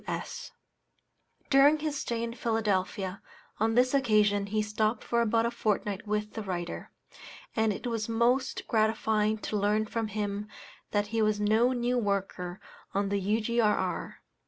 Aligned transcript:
W.S. 0.07 0.51
During 1.51 1.77
his 1.77 1.95
stay 1.95 2.23
in 2.23 2.33
Philadelphia, 2.33 3.21
on 3.59 3.75
this 3.75 3.93
occasion, 3.93 4.47
he 4.47 4.63
stopped 4.63 5.03
for 5.03 5.21
about 5.21 5.45
a 5.45 5.51
fortnight 5.51 6.07
with 6.07 6.33
the 6.33 6.41
writer, 6.41 6.89
and 7.55 7.71
it 7.71 7.85
was 7.85 8.09
most 8.09 8.67
gratifying 8.67 9.37
to 9.37 9.57
learn 9.57 9.85
from 9.85 10.07
him 10.07 10.47
that 10.89 11.09
he 11.13 11.21
was 11.21 11.39
no 11.39 11.71
new 11.71 11.99
worker 11.99 12.59
on 12.95 13.09
the 13.09 13.19
U.G.R.R. 13.19 14.23